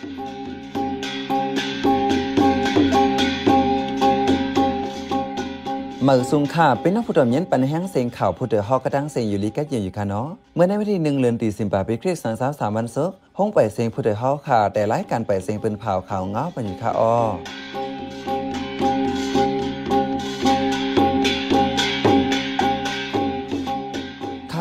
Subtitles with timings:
[0.00, 17.14] มือซุงค่ะเป็นนักผู้ดำเย็นปันแห้งเสียงข่าวผู้เดือฮอกกระดังเสียงอยู่ลีกัดอยู่ค่ะเนาะเมื่อในวันที่หนึ่งเดือนตีสิบแปดปีคริสต์ศักราชสามวันศุกร์ห้องไปเสียงผู้เดือฮอกค่ะ แต่รายการไปเสียงเป็นผ่าข่าวเงาปันอยู่ค่ะอ้อ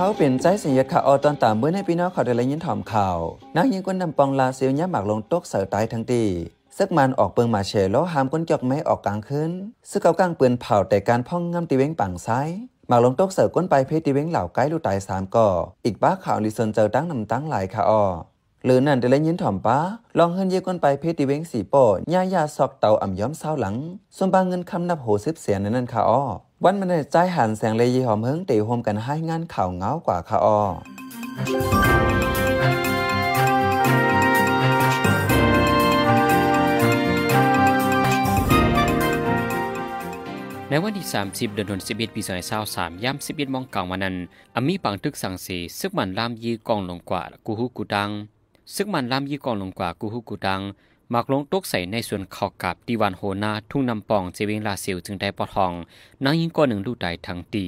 [0.07, 3.17] าเป็นใจสัญญาข่าวอตอนตามเมื่อในปีน้องเขาได้ละยินถอมข่าว
[3.57, 6.23] นักยิงก้นนำปองลาเซียวยับหมากลงตกเสือตายทั้งตี
[6.77, 9.51] ซึกมันออกเปิงมาเชแล้วหามก้นจอกไม่ออกกลางคืน
[9.89, 12.49] ซึกเอากลางปืนเผาแต่การพ่องงำตีเว้งปังซ้าย
[12.87, 15.47] หมากลงตกเสือก้นไปเพตีเว้งเหล่าไกด์ลูกตายสามก่อ
[15.85, 18.03] อีกบ้าข่าวลิซนเจอตั้งนำตั้งหลายค่ะอ้อ
[18.65, 19.77] หรือนั่นได้เล่นยินถ่อมป้า
[20.17, 23.75] ลองเฮินเยก้นไปเพตีเวงสีโป้ย่ายาซอกเตาอ่ำย้อมเศร้าหลัง
[24.15, 26.23] ส่วนบางเงินคำนับโหสิบเสียนนั่นค่ะอ้อ
[26.63, 30.59] วันมันได้ใจหันแสงเลยยีหอมเฮิงตีโฮมกันให้งานข่าวเงากว่าค่ะอ้อ
[40.69, 42.21] ในวันที่ 30 เดือนธันวาคมปี
[42.63, 44.15] 2023ย่ำ11มองกลางวันนั้น
[44.55, 45.47] อมีปังตึกสังเส
[45.79, 48.09] ซึกมันลามยีกองลงกว่ากูฮูกูดัง
[48.75, 50.61] ซึกมันลามยีกองลงกว่ากูฮูกูดัง
[51.13, 55.73] มักลงตกใส่ในส่วนเข้ากับดีวันโหนาทุ่งนำปองเจวิงลาซียวจึงได้ปอทอง
[56.23, 57.65] นางยิงก้อนหนึ่งลูกใดทั้งตี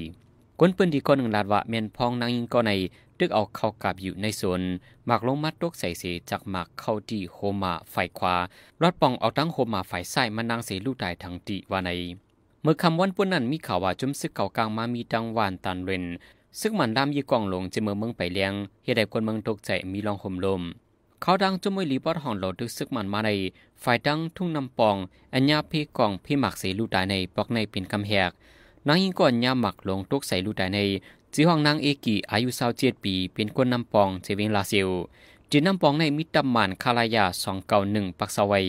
[0.60, 2.72] ก้นปืนดีก้อนหนึ่งลาดว่าเมียนพองนางยิงก้อนใน
[3.20, 4.62] ตึกเอาเข้ากับอยู่ในส่วน
[5.06, 8.36] หมักลงมัดตกใส่เสจากหมักเข้าดีโฮมาฝ่ายขวา
[8.82, 11.90] รอดปองเอาตั้งโฮมาฝ่ายซ้ายมานางเสลูกใดทั้งตีว่าใน
[12.62, 16.06] เมื่อคำวันปุ่นนั้นมีข่าวว่าจุมซึกเก่ากลางมามีดังวานตันเรน
[16.62, 18.54] ซึ่งมันดามยีกองลงจะเมืองเมืองไปเลี้ยง
[18.84, 20.62] เฮ็ดให้คนเมืองตกใจมีลองห่มลม
[21.22, 23.30] เขาดังจมวยลีปอดห้องหลดึกซึกมันมาใน
[23.84, 24.96] ฝ่ายดังทุ่งน้ำปอง
[25.34, 28.32] อัญญาพี่กองพี่หมักเสลูดายในปอกในเป็นกำแหก
[28.88, 30.80] นางยิงก่อนญาหมักลงตกใส่ลูดายใน
[31.34, 34.90] จีห้องนางเอกีอายุสาวเจ็ดปี เป็นคนน้ำปองเจวิงลาซิล
[35.52, 38.66] จีน้ำปองในมิตรมันคาลายาสองเก่าหนึ่งปักสวัย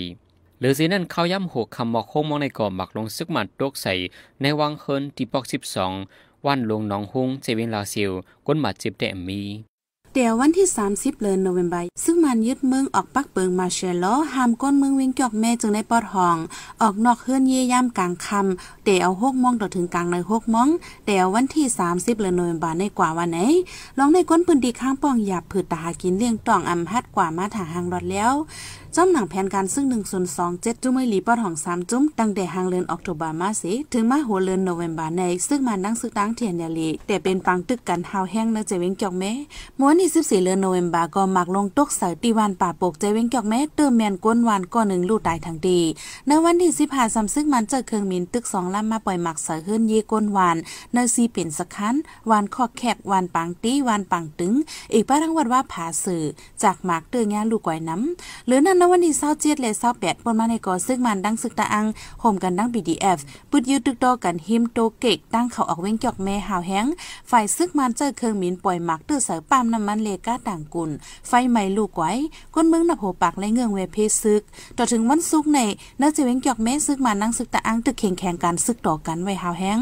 [0.58, 3.94] หรือสินั่นเขาย้ำหัวคำบอกโคงมองในก่อหมักลงซึกมันตกใส่
[4.40, 5.92] ในวังเฮินที่ปอกสิบสอง
[6.46, 8.10] วันลงหนองฮุงเจวินลาซิล
[8.46, 9.69] ก้นหมัดจิบแดมี
[10.18, 16.36] ดี๋ยววันที่ 30 เดือนโนเวมเบอร์ซึ่งมันยึดเมืองออกปักเปิงมาเชลโลหามก้นเมืองวิ่งจอกแม่จึงได้ปอดห้อง
[16.82, 20.68] ออกนอกเฮือนเย่ย่ำกลางคำเดี๋ยวหกมองต่อถึงกลางในหกมอง
[21.06, 23.38] เดี๋ยววันที่ 30 เดือนโนเวมเบอร์ในกว่าวันไหน
[23.98, 28.32] ลองในก้นปืนดีข้างป้องหยาบผืดตาหากินเลี้ยงต่องอำฮัดกว่ามาถาหางดอดแล้ว
[28.96, 39.32] จอมหนังแผนการซึ่ง1 0 2 7จุ้มไม่หลีปอดของ3จุ้มตั้งแต่หางเลือนออกตุบามาสิถึงมาหัวเลือนโนเวมบาในซึ่งมานั่งซึกตั้งเทียนยาลีแต่เป็นปังตึกกันหาวแห้งในเจวิงจอกแม่
[39.78, 45.80] ม้วนที่14เลือนโนเวมบาก็มักลงตกใส่ตีวันป่าปกเจวิงจอกแม่เติมแมนก้นวันก้อนหนึ่งลูกตายทั้งดี
[46.26, 50.56] ในวันที่15ซ้ำซึ่งมันเจอเครื่องมินตึก2ลำมาปล่อยหมักใส่ขึ้นเยก้นวาน
[50.94, 51.96] ในซีเป็นสักคัน
[52.30, 54.54] วานข้อแคบวานปังตีวานปังตึง
[54.92, 56.22] อีกป้าทั้งวัดว่าผาสื่อ
[56.62, 61.86] จากหมากเตืองาลูกก้อยน้ำหรือนั่นในวันที่27และ28ปนมาในก่อซึ่งมันดังซึกตาอัง
[62.22, 63.18] ห่มกันดัง BDF
[63.50, 66.86] ปุดยืดตึกดอกันหิมโตเกกตั้งเขาออกเว้งจอกแม่หาวแห้ง
[67.30, 70.90] ฝ่ายซึกมันเจอเครื่องมินปล่อยหมักตื้อเสือปามน้ำมันเลก้าต่างกุล
[71.28, 72.12] ไฟไหม้ลูกไว้
[72.54, 74.42] ก้นเมืองนับโหปากและเงืองเวเพซึก
[74.76, 75.60] ต่อถึงวันซุกใน
[76.00, 79.80] นื้อจะเว้งจอกแม่ซึกมันดังซึกตาอังตึกเข่งแข่งการซึกต่อกันไว้หาวแห้ง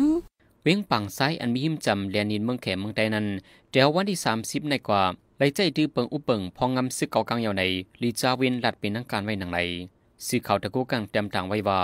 [0.64, 3.26] เว้งปังไซอันมีหิมจำเลียนินเมืองแขมเมืองใดนั้น
[3.70, 5.02] เดี๋ยววันที่ 30 ในกว่า
[5.40, 7.64] ไลใจดื้อเปิงอุเปิงพองงำซึกเกากลางยาวใน
[8.02, 9.58] ลีจาเวนหลัดเป็นนังการไว้หนังใน
[10.26, 11.80] สื่อข่าวตะกูกังเต็มต่างไว้ว่า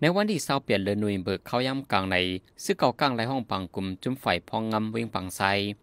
[0.00, 2.16] ในวันที่เศร้าเปลี่ยนเลนุยเบิกเขาย้ำกลางใน
[2.64, 5.40] ซึ่งเก่ากลางไรห้องปังกลุ่มจุ่มไฟพองงำเวงปังไซ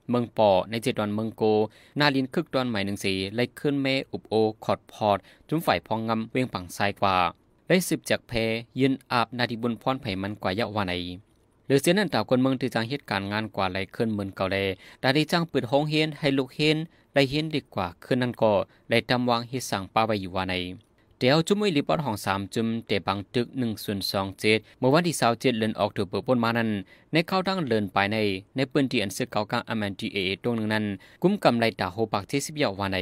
[0.09, 1.43] เมืองปอในเจดวันเมืองโก
[1.99, 4.33] นาลินคึกดอนใหม่หนึ่งสีไล่ขึ้นเมอุบโอ
[4.65, 5.17] ขอดพอด
[5.49, 7.17] จุ่มไฟพองงำเวงปังไซกว่า
[7.67, 8.31] ได้สืบจากเพ
[8.79, 10.93] ยืนอาบนาทีบุญพรไผ่มันกว่ายาวันใน
[11.67, 14.67] หรือเสียนั่นต่าคนเมืองที่จ้างเหตุการณ์งานกว่าไรขึ้นเหมือนเก่าเลย
[14.99, 16.77] แต่ที่จ้างปิดห้องเฮียนให้ลูกเฮียน
[17.13, 18.51] ได้เห็นดีกว่าคืนนั้นก็
[18.89, 20.55] ได้ทำวางเฮสังป้าไว้อยู่ว่าใน
[21.19, 26.69] เดี๋ยวจุ้มไอรีปอดห้องสามจุ้มแต่บางตึกหนึ่งส่วนสองเจ็ดเมื่อวันที่สาวเจ็ดเลินออกถือเปิดปนมานั้น
[27.11, 28.17] ในเข้าดังเลินไปใน
[28.55, 30.85] ในปืนที่อันเสือเก่ากลางอแมนทีเอตรงหนึ่งนั้น
[31.21, 32.97] กุ้มกำไรตาโฮปากที่สิบยาววานใน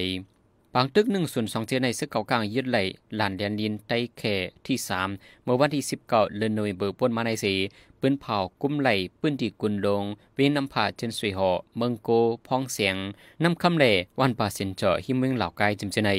[0.75, 2.77] บางตึกหนึ่งส่วนสองเจในเสือเก่ากลางยึดไหล
[3.19, 4.35] ลานเดียนดินไตแค่
[4.65, 5.09] ที่สาม
[5.43, 7.53] เมื่อวันที่สิบเก้าเลือนหน่วยเบอร์ปนมาในสี
[7.99, 8.89] ปืนเผากุ้มไหล
[9.21, 10.03] ปืนที่กุนลง
[10.35, 12.09] เวนนำผาเจนสวยหอเมืองโก
[12.47, 12.95] พองเสียง
[13.43, 16.11] นำคำเล่วันป่าเสินเจาะหิมเมืองเหล่ากายจิมเจใน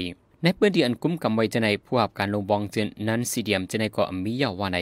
[0.43, 4.79] ในพื้นที่อันกุ้มกำไว้จในผู้หับการลงบองเจนนั้นสีเดียมเจในเกาะมียาววาใน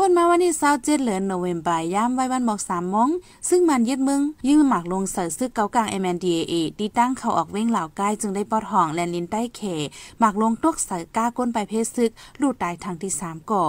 [0.00, 3.10] ป่นมาวันที่27เดือนโนเวมบายามไว้วันบอก3มง
[3.48, 9.60] ซึ่งมันยึดมึง ยืมหมักลงเสือซึกเกากลาง MNDAA ตีตั้งเขาออกเว้งเหล่าใกล้จึงได้ปอดห้องแลนลินใต้เข
[10.18, 12.10] หมักลงตกเสือก้าก้นไปเพศซึก
[12.40, 13.64] ลูดตายทางที่3ก่อ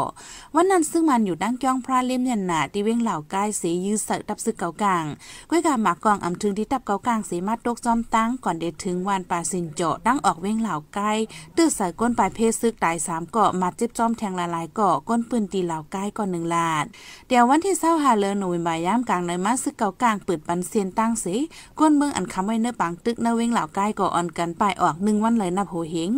[0.55, 5.05] วันนั้นซึ่งมันอยู่ดั้งจ้องพระเล่มยันหนาที่เว้งเหล่าใกล้เสียยื้อเสือตับซึกเกากลาง
[5.49, 11.11] ก้วยกาหมักกองอำถึงที่ตับเกากลางเสียมาตกจอมตั้งก่อนเดถึงวันปาสินเจดั้งออกเว้งเหล่าใกล้
[11.57, 16.85] ตื้อเสือก้นไปเพศซึกตาย3ก่อมาจิบจอมแทงละลายก่อก้นปืนตีเหล่าใกล้ก่อน1ลาด
[17.27, 21.35] เดี๋ยววันที่เศร้าหาเลอหนูบายามกลางในมาซึกเก่ากลางเปิดปันเซียนตั้งสิ
[21.79, 26.11] ก้นเมืองอันคำไว้เนื้อปังตึกเนื้อเวงเหล่าใกล้ก่ออ่อนกันไปออกหนึ่งวันเลยนับโหเฮง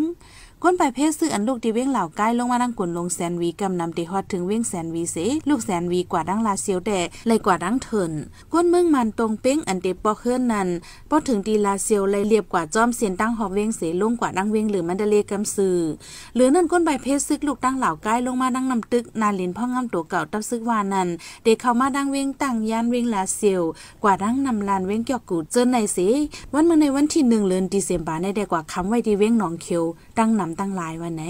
[0.64, 5.18] ก้นไปเพศซื้ออันลูกที่เว้งเหล่าใกล้ลงมาดังกุนลงแสนวีกำนำตีฮอดถึงเว้งแสนวีเส
[5.50, 8.12] ลูกแสนวีกว่าดังลาเซียวแต่เลยกว่าดังเถิน
[8.54, 10.68] ก้นเมืองมันตรงเป้งอันเดปอเคลื่อนนั้น
[11.10, 15.78] พอถึงตีลาเซียวเลยเรียบกว่าจอมเสียนตั้งหอบเว้งเสลงกว่าดังเว้งหรือมันเดเลกำซื้อ
[16.36, 21.08] หรือนั่นก้นใบเพศซึกลูกตั้งเหล่าใกล้ลงมาดังนำตึกนาลินพ่องำตัวเก่าตับซึกวานั้น
[21.44, 23.62] เด็กเข้ามาดังเว้งตั้งยานเว้งลาเซียว
[24.04, 25.98] กว่าดังนำลานเว้งเกี่ยวกูเจอในเส
[26.54, 29.84] วันเมื่อในวันที่หนึ่งเดือนดีเซมบาในได้กว่าคำไว้ที่เว้งหนองเขียว
[30.20, 31.24] ตั้งนำตั้งลายวันไหน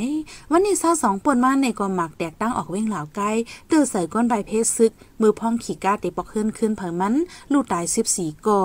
[0.52, 3.26] วันนี้เศร้าสองปนมาในกอหมักแตกตั้งออกเว้งเหล่าใกล
[3.70, 4.92] ตื้อใส่ก้นใบเพศซึก
[5.22, 7.14] มือพองขี่ก้าเตปอกขึ้นขึ้นเผยมัน
[7.52, 8.62] ลูกตายสิบสี่ก่อ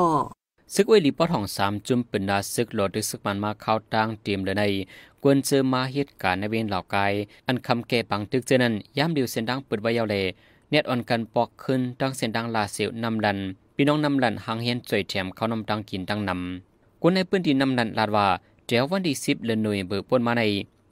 [0.74, 4.64] ซึกเวลีปอทองสามจุ่มเป็นดาซึกหลอดึกซึกมันมาเข้าตั้งเตรียมเลยใน
[5.22, 7.00] กวนเจอมาเหตุการณ์ในเวนเหล่าไกล
[7.46, 10.16] อันคำแก่ปังตึกเจนั้นย่ำเดียวเส้นดังเปิดไว้ยาวเล
[10.70, 13.38] เน็ตอ่อนกันปอกขึ้นตั้งเส้นดังลาเสียวนำลัน
[13.76, 18.26] พี่น้องนำลันหางเฮียนจ่อยแถมเขานำตังกินตังนำกวนในพื้นที่นำลันลาดว่า
[18.68, 20.42] เดี๋ยววันที่สิบเดือนหน่วยเบิกปนมาใน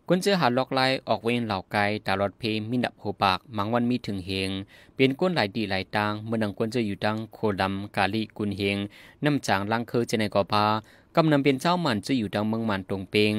[0.08, 1.76] กุนเจอหาล็อกไล่ออกเวนเหล่าไก
[2.06, 4.50] ตลอดเพมินับโหปากมังวันมีถึงเฮง
[4.94, 8.76] เป็นก้นหลายดีหลายตางเมื่อนังกวนเจออยู่ดังโคดำกาลีกุนเฮง
[9.24, 10.64] น้ำจางลังเคอเจในกอพา
[11.16, 13.34] กำนำเป็นเจ้ามันจะอยู่ดังเมืองมันตรงเปง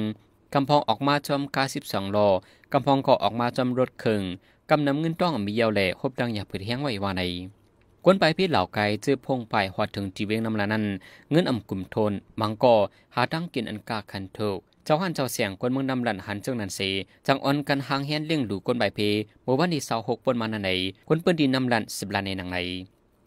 [0.54, 2.28] กำพองออกมาจอมกาสิบสองลอ
[2.72, 4.22] กำพองก็ออกมาจอมรถเคิง
[4.70, 7.22] กำนำเงินต้องมีเยาวแหล่คบดังอย่าเปิดแห้งไว้ว่าใน
[8.08, 10.84] กวนไปพี่เหล่าไก่เจอพงไปหอดถึงจีเวงน้ำลานั้น
[11.30, 12.76] เงินอ่ำกลุ่มทนมังกอ
[13.14, 16.80] หาตั้งกินอันกาคันเถกเจ้าหันเจ้าเสียงคนเมืองนำหลันหันเจ้านันเส
[17.26, 19.00] จังอ่อนกันหางเฮียนเลี้ยงดูคนใบเพ
[19.44, 20.70] เมื่อวันที่สาหกปนมานันไหน
[21.08, 22.58] คนเปิ้นดีนำหลันสิบลานในหนังไหน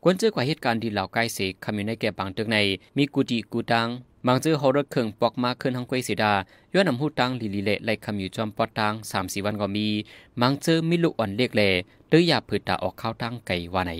[0.03, 2.57] คนเจอกว่าเหตุการณ์ที่เหล่าใกล้เสกคำอยู่ในแก่บางตึกใน
[2.97, 3.87] มีกุฏิกูตัง
[4.27, 6.33] บางเจอฮอรถเครื่องปอกมาขึ้นทางกวยสีดา
[6.73, 9.87] ย้อนนำหูตังลีลีเละไล่คำอยู่จอมปอดตังสามสี่วันก็มี
[10.41, 11.69] บางเจอมีลูกอ่อนเล็กแล่
[12.11, 13.93] ตื้อยาผืดตาออกข้าวตังไก่ว่าไหน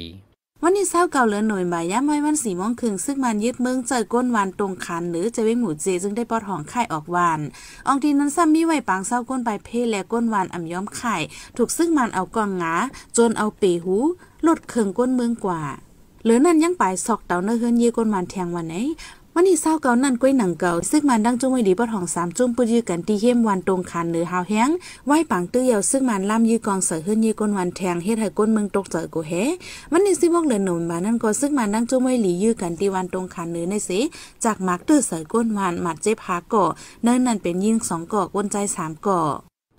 [0.64, 7.40] วันนี้เศร้าเก่าเหลือหน่วยบ่ายย่ำไว้วันสี่โมงครึ่งซึ่งมันยึดเมืองเจอก้นวานตรงคัน หรือจะเว้งหมูเจจึงได้ปอดห้องไข่ออกวาน
[7.88, 11.16] อองทีนั้นซ้ำมีไว้ปางเศร้าก้นใบเพและก้นวานอ่ำย้อมไข่
[11.58, 12.74] ถูกซึ่งมันเอากองงา
[13.18, 13.96] จนเอาเปหู
[14.48, 15.62] ลดเคืองก้นเมืองกว่า
[16.24, 18.76] เหลือนั่นยังไปซอกเต่าเนื้อเฮือนเย่ก้นมันแทงวันไหน
[19.42, 24.70] วันนี้เศร้าเก่านั่นก้อยหนังเก่าซึ่งมันดังจุ้งไว้ดีปอดห้องสามจุ้มปืยือกันที่เข้มวันตรงคันหรือหาวแห้ง
[25.06, 29.34] ไหวปังตื้อเยาซึ่งมันล่ำยือกองเสือเฮือนเย่ก้นวันแทงเฮ็ดให้ก้นเมืองตกเจอกูเฮ
[29.92, 34.00] วันนี้สิบอกเดินหนุนบานั่นก็ซึ่งมันดังจุ้งไว้หลียือกันที่วันตรงคันหรือในสิ
[34.44, 36.66] จากมักตื้อเสือก้นวันหมัดเจ็บหาก่อ
[37.04, 39.22] เนิ่นนั่นเป็นยิงสองก่อก้นใจสามก่อ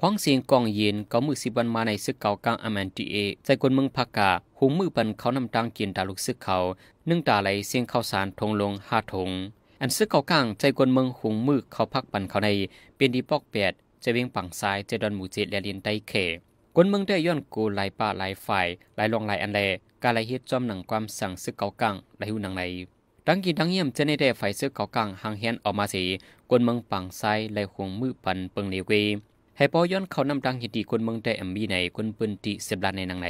[0.03, 6.57] พ้องเสียงกองเย็นก็มือสิบันมาในซึกเก่ากลางอเมนตีเอใจคนเมืองพักาหูมือปันเขานำตังกินตาลุกซึกเขา
[7.11, 9.31] นึ่งตาไหลเสียงข้าวสารทงลงห้าทง
[9.81, 12.49] อันซึกเก่ากลางใจคนเมืองหุงมือเขาพักปันเขาใน
[12.97, 13.73] เป็นดีปอกแปด
[14.03, 16.13] จะเวียงปังซ้ายจะดอนหมูเจดแลลินไตเข
[16.77, 18.67] คนเมืองได้ย้อนกูหลายป่าหลายฝ่าย
[18.97, 19.61] หลายลองหลายอันแล
[20.03, 22.63] กาลายเฮ็ดจอมหนังความสั่งซึกเก่ากลางไหลหูหนังใน
[23.27, 26.03] ดังกินดังเยี่ยมจะในได้ไฟซึกเก่ากลางหางเฮียนออกมาสี
[26.51, 28.93] คนเมืองปังซ้ายหลายหงมือปันเปิงเลวเว
[29.57, 33.29] ให้ปอย้อนเขานำดังเหิดีคนเมืองได้แอมบีในคนปืนติเสบลานในนางใน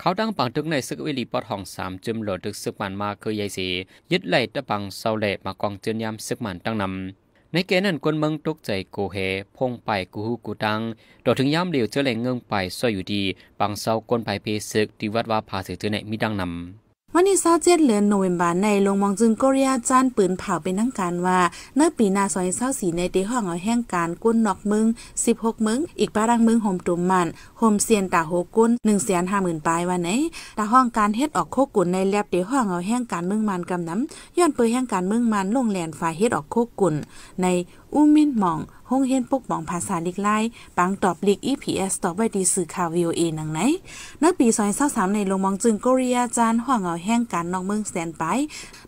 [0.00, 3.68] เขาดังปังตึกในซึกวิลีปอดห้องสามจุมโหลดตึกซึกมันมาคือยายสี
[4.12, 9.16] ยึดไหลตะปังเศร้าเละมากองเจือนยามซึกมันตั้งนำในเกนั้นคนเมืองตกใจกูเฮ
[9.56, 10.80] พงไปกูฮูกูตัง
[11.22, 13.22] โดดถึงยามเดียวเจอแหลงเงิงไปซอยอยู่ดี
[13.60, 16.83] ปังเศร้าคนไปเพซึกที่วัดว่าพาเสือเจอในมีดังนำ
[17.16, 21.38] วันที่27เดือนโนเวมบาในลงมองจึงกอริยาจานปืนเผาเป็นทั้งการว่า
[21.76, 24.86] เนื้อปีนาซอยเศร้าสีในเตห้องเอาแห้งการกุ้นนอกมึง
[25.24, 27.26] 16มึงอีกปารังมึงห่มตุ่มมัน
[27.60, 30.10] ห่มเซียนตาโหกุ้น1แสน50,000ปลายวันไหน
[30.58, 36.94] ตาห้องการเฮ็ดออกโคกุนในแลบเตห้องเอาแห้งการมึงมันกำน้ำย้อนเปื่อแห้งการมึงมันลงแหลนฝ่ายเฮ็ดออกโคกุน
[37.42, 37.46] ใน
[37.94, 38.60] อูมินหมอง
[38.90, 40.36] ห้องเฮียนปกป้องภาษาลิกไล่
[40.78, 43.60] ปังตอบลิก EPS ตอบไว้ดีสื่อข่าว VOA นังไหน
[44.22, 48.24] นักปีซอยเศร้าสามในลงมองจึงกริยาจานห้องเอาแห้งการนอกเมืองแสนไป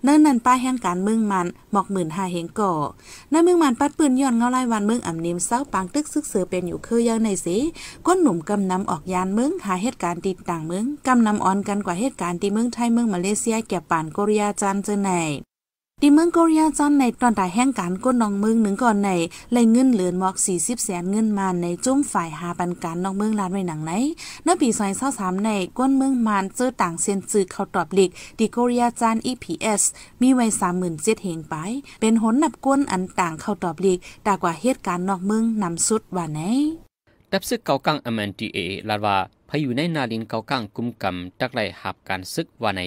[0.05, 2.73] เนิ่นนันป้าแห้งการเมืองมันหมอกหมื่นห้าเฮงก่อ
[3.31, 7.57] ในเมืองมันปัดปืนย้อนเงาไล่วันเมืองอ่ำนิมเศร้าปังตึกซึกเสือเป็นอยู่คือยังในสี
[8.07, 15.11] ก้นหนุ่มกำนำออกยานเมืองหาเหตุการณ์ติดต่างเมืองกำนำอ่อนกันกว่าเหตุการณ์ที่เมืองไทยเมืองมาเลเซียแก่ป่านกริยาจานเจอไหน
[16.03, 19.11] ดีเมืองโกเรียจอนในตอนตายแห่งการก้นนองเมืองหนึ่งก่อนใน
[19.53, 23.93] เลยเงินเหลือนมอก 40 แสนเงินมาในจุ้มฝ่ายหาปันการนองเมืองลานไว้หนังไหน
[24.43, 24.69] เมื่อปี
[25.07, 29.83] 2023ในก้นเมืองมานเจอต่างเซียนซื้อเขาตอบหลิกดีโกเรียจาน EPS
[30.21, 30.47] มีไว้
[30.85, 31.55] 37,000เหงไป
[32.00, 36.41] เป็นหนนับก้นอันต่างเขาตอบหลิกดากว่าเหตุการณ์นอกเมืองนำสุดว่าไหน
[37.33, 39.17] ดับซึกเกากัง MNTA ลาว่า
[39.50, 42.83] พายุในนาลินเกากังกุมกำตักไลหับการซึกว่าใน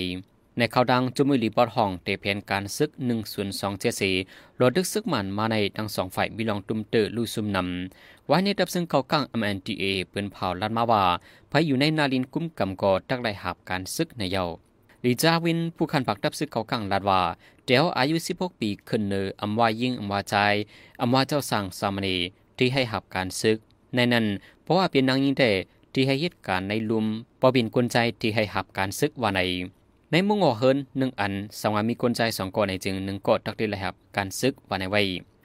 [0.62, 11.04] ในข่าวดังจุมุลีบอดห้องเตเพียนการซึก1 0 2 7 4รถดึกซึกมันมาในทั้งสองฝ่ายมีลองตุมเตอลูซุมนำไว้ในดับซึ่งเขากัง MNTA เปืนเผาลัดมาว่า
[11.52, 14.44] พายอยู่ในนาลินกุ้มกำกอตักไลหับการซึกในเยา
[15.04, 17.22] ลีจาวินผู้ขันผักดับซึกเขากังลาดว่า
[17.66, 20.36] เดียวอายุ 16 ปีขึ้นเนออำว่ายิ่งอำว่าใจ
[21.02, 22.16] อำว่าเจ้าสั่งสามณี
[22.58, 23.58] ที่ให้หับการซึก
[23.96, 24.26] ในนั้น
[24.64, 25.52] เพราะว่าเป็นนางยิ่งแต่
[25.94, 27.06] ที่ให้เหตุการณ์ในลุม
[27.42, 29.42] ปอบินกลใจที่ให้หับการซึกว่าใน
[30.12, 35.02] ในมุงอเฮินหนึ่งอันสองมีกลใจสองกอในจึงหนึ่งกอตักดีเลยครับการซึกว่าในไว้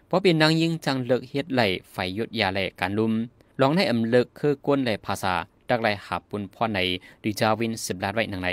[0.07, 3.13] เพราะเป็นนางยิงจังเลิกเฮ็ดไหลไฟยุดยาแหลการลุม
[3.61, 5.35] ลองในอำเลิกคือกวนไหลภาษา
[5.69, 6.79] ตักไหลหับปุนพ่อใน
[7.23, 8.51] ดิจาวินสิบลาดไว้นังใน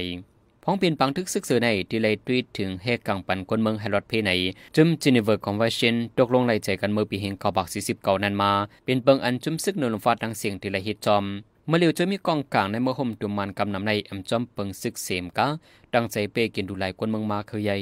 [0.63, 4.31] พ้องเปลี่ยนปังทึกซึกสือในที่เลยทวีตถึงเหตุกังปันคนเมืองไฮรอดเพใน
[4.75, 8.51] จุมจินีเวอร์คอนเวชันตกลงไหลใจกันเมื่อปีเฮงกอบักสี่สิบเก่านั้นมา
[8.85, 11.25] เป็นเปิงอันจุมซึกนนฟาดังเสียงที่เลยฮิตจอม
[11.73, 15.47] มื่อเลียวจะมีกองกลางในเมื่อห่มตุมันกำนำในอำจอมเปิงซึกเสียมกะ
[15.93, 17.77] ดังใจเปกินดูหลายคนเมืองมาเคยใหญ่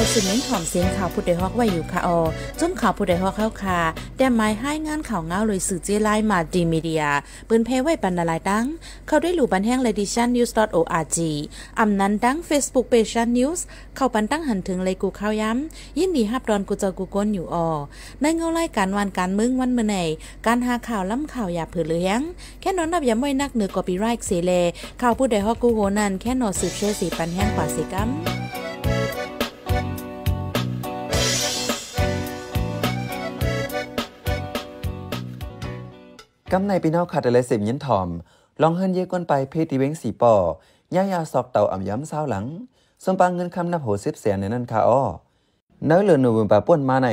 [0.00, 2.20] องเขาสืบเน้นถ่อมเสียงข่าวผู้ใดฮอกไว้อยู่ค่ะออ
[2.60, 3.80] จนข่าวผู้ใดฮอกเข้าค่ะ
[4.16, 7.04] แต่หมายให้งานข่าวเงาเลยสื่อเจไลมาดีมีเดีย
[7.48, 8.64] ปืนเพไว้ปันนาลายตั้ง
[9.06, 11.18] เข้าได้หลู่บันแห้ง l e d i t i o n news org
[11.80, 13.60] อำนั้นตั้ง Facebook page news
[13.96, 17.68] เข้าปันตั้งหันถึงเลยกูข้าวย้ำ ยินดีฮับดอนกูเจอกูก้นอยู่ออ
[18.20, 19.96] ในเงาไล่การวันการมึงวันเมื่อไหน
[20.46, 22.20] การหาข่าวล้ำข่าวอย่าเผือเลี้ยง
[22.60, 24.52] แค่นอนนับย้ำไว้นักเหนือกอปีไรค์เสเล
[25.02, 28.10] ข่าวผู้ใดฮอกกูโหนันแค่นอสืบเชื่อสีปันแห้งกว่าสิกัม
[36.54, 38.08] กำในปีนอกขาดเลยสิบยินถ่อม
[38.62, 40.24] ลองเฮินเยก้นไปเพตีเวงสีป
[40.92, 42.46] อย่ายาสอกเต่าอ่ำย้ำเศร้าหลัง
[43.04, 45.02] สมปังเงินคำนับโหสิบเสียในนั้นค่ะอ้อ
[45.86, 47.08] เนื้อเหลือหนูบุญปาป่วนมาใน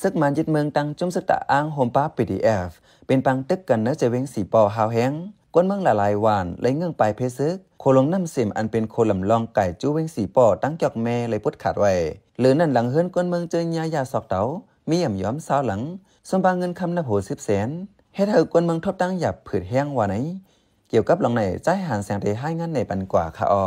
[0.00, 2.70] ซึกมันยึดเมืองตังจุ่มสึกตะอ้างโฮมป้าปีดีเอฟ
[3.06, 5.12] เป็นปังตึกกันเนื้อเจเวงสีปอฮาวแห้ง
[5.54, 11.92] ก้นเมืองละลายวานเลยเงื่องไปเพซึก โคลงน้ำเสียมอันเป็นโคลำลองไก่จู้เวงสีปอตั้งจอกแม่เลยพุดขาดไว้
[12.38, 14.42] หรือนั่นหลังเฮิรนก้นเมืองเจอยายาสอกเตา
[14.90, 15.82] มีอ่ำย้อมเศร้าหลัง
[16.28, 17.70] สมบังเงินคำนับโหสิบแสน
[18.14, 20.14] เฮ็ดให้คนเมืองทบตั้งหยับผืดแห้งว่าไหน
[20.88, 23.66] เกี่ยวกับหลองไหนใจหานแสงเทให้งานในปันกว่าค่ะออ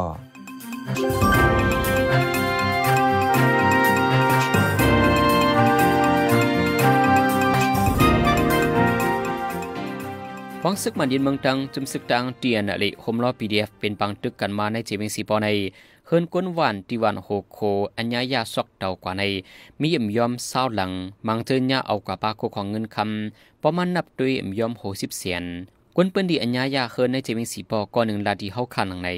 [10.63, 15.49] ฟังซึกมันยินเมืองตังจุมซึกตังเตียนอะลิโฮมลอพีดีเอฟเป็นปังตึกกันมาในเจมิงสีปอใน
[16.07, 17.59] เฮินกวนหวานติวันโฮโค
[17.97, 19.23] อัญญายาซอกเตากว่าใน
[19.81, 20.91] มีอิ่มยอมเศร้าหลัง
[21.27, 25.43] มังเจอญาเอากว่าปาโคของเงินคำประมาณนับด้วยอิ่มยอมโหสิบเสียน
[25.95, 29.09] กวนเปิ้นดีอัญญายาเฮินในเจมิงสีปอก่อนหนึ่งลาดีเฮาคันหลังใน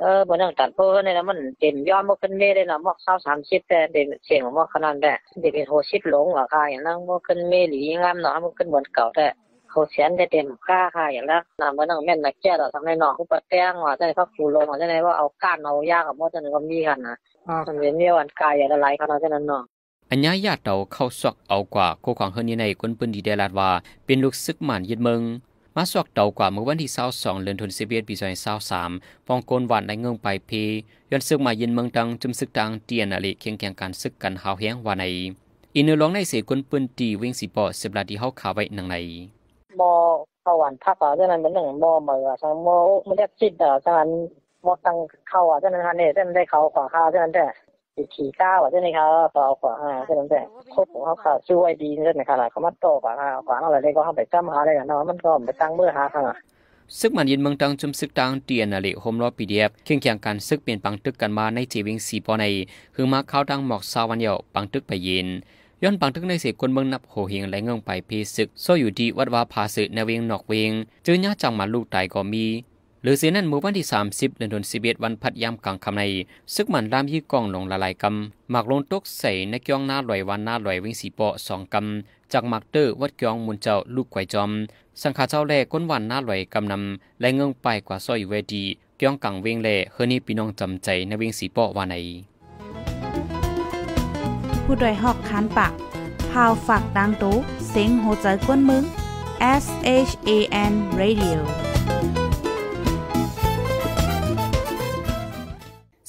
[0.00, 9.26] เออบ่ต้องตัดโพในแล้วมันเต็มยอมบ่ขึ้นเมได้นะมอก20 30แต่เด็กเสียงมอกขนาดแต่เด็กเป็นโหสิบหลงว่าค่ะอย่างนั้นบ่ขึ้นเมหรืองามเนาะมันขึ้นเหมือนเก่าแต่
[9.76, 17.16] เขาเสียนได้เต็มค่าค่ะอย่างแล้วนำมานั่งแม่นนักแก่เราทำในนอกผู้ปะแต้งว่าจะได้พักฟูลงว่าจะได้ว่าเอาก้านเอายากกับมอจันก็มีกันนะ
[17.48, 19.62] อ๋อมันเป็นเมียวันกายอย่างไรขนาดนั้นเนาะ
[20.10, 23.70] อัญญาญาติเตาเข้าซอกเอากว่าโคของเฮือนี่ในคนปืนดีเดลาดว่า
[24.04, 25.20] เป็นลูกซึกหมันยึดเมือง
[25.76, 28.14] มาสอกเตากว่าเมื่อวันที่22เดือนธันวาคมปี
[28.70, 30.50] 2023ฟองโกนหวานในเงืองไปเพ
[31.10, 35.04] ย้อนซึกมายินเมืองตังจุมซึกตังเตียนอลิเคียงแข่งการซึกกันหาวแห้งว่าใน
[35.76, 39.35] อินเนอร์ลองในเสกนปืนตีวิ่งสีปอสิบลาที่เฮาขาไว้หนังบ่ไม่ได้จิตอะฉะนั้
[39.80, 39.92] บอ
[40.44, 40.72] ขวาน
[44.66, 44.96] บ่ตั้ง
[45.28, 47.46] เข้าอะฉะนั้นเนี่ยฉะนั้นได้เขาขวาข้าวฉะนั้นแต่
[48.14, 49.06] ขี่ก้าวอะฉะนั้เขา
[49.36, 50.40] ต่อขวาห้าฉะนั้นแต่
[50.74, 56.24] ครบของเขาขาช่วยดีฉะนั้นขนาดเขามาโตขวาห้าขวาอะไรได้ก็เขาไปจ้ำหาได้กันเนาะมันก็ไปตั้งเมื่อหาค่ะ
[57.00, 62.44] ซึกมันยินเมืองตังจุมซึกตังเตียนอะลิโฮมรอปีดีเอฟเคียงเคียงกันซึกเปลี่ยนปังตึกกันมาในจีวิงสีปอใน
[62.94, 65.26] คือมาเข้าดังหมอกซาวันเดียวปังตึกไปยิน
[65.82, 72.46] ย้อนปังทึกในเสกคนเมืองนับโหเฮงและเงงไปพีศึกโซอยู่ที่วัดวาภาสึในเวียงนอกเวียงเจอญาจังมาลูกตายก็มี
[73.02, 76.02] หรือเสียนั้นเมื่อวันที่ 30เดือนธันวาคมวันพัดยามกลางคำใน
[76.54, 84.50] ซึกมันรามยี่กองลงละลายกำหมักลงตกใส่ในกียงหน้าลอยวันหน้าลอยวิ่งสีปอสองกำจากหมักเตอร์วัดกียงมุนเจ้าลูกไกวจอม
[85.02, 88.64] สังขาเจ้าแล่ก้นวันหน้าลอยกำนำและเงงไปกว่าซอยเวดี
[89.00, 91.96] กียงกังเวียงแล่เฮนี่พี่น้องจำใจในวิ่งสีปอวานใน
[94.68, 95.72] ผู้โดยหอกคานปาก
[96.30, 97.36] พาวฝากดังตู้
[97.68, 98.84] เซ็งโหใจกวนมึง
[99.62, 99.64] S
[100.08, 100.30] H A
[100.70, 101.38] N Radio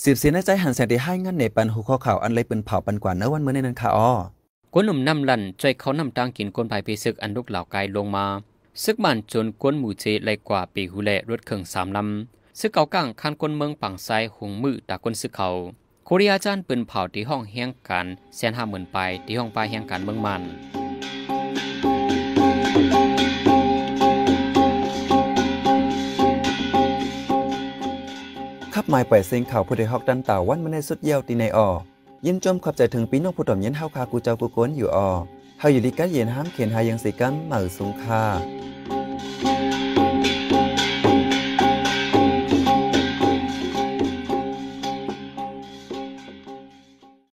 [0.03, 4.11] สืบเสียในใจหันแสงที่ให้งั้นในปันหูข้อข่าวอันเลยเป็นเผาปันกว่าเนื้อวันเมื่อในนั้นค่ะอ้อ
[4.73, 8.25] กวนหนุ่มน้ำลั่นใจเขานำตางกินกวนภายไปซึกอันลุกเหล่ากายลงมา
[8.83, 15.49] ซึกมันจนกวนหมู่เจไลกว่าปีหูแลรถเครื่องสามลำซึกเก่าก้างคันกวนเมืองปังไซหงมือตากวนซึกเขา
[15.87, 20.41] โคเรียจานปืนเผาที่ห้องแห่งการแสนห้าหมื่นไปที่ห้องปลายแห่งการเมืองมัน
[28.73, 31.69] ขับหมายปล่อยเสียงข่าวผู้ใดฮอกดันต่าวันมาในสุดเยี่ยวตีในออ
[32.25, 35.09] ยินจมขอบใจถึงปีน้องผู้ถ่อมเย็นเฮาคากูเจ้ากูโกนอยู่ออ
[35.59, 38.23] เฮาอยู่ลีกัดเย็นห้ามเขียนหายังสิกัมเหมือสูงคา